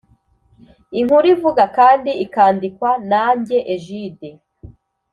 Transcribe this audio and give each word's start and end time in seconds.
Inkuru 0.99 1.25
ivuga 1.35 1.63
kandi 1.77 2.11
ikandikwa 2.25 2.89
nanjye 3.11 3.57
Egide 3.73 4.29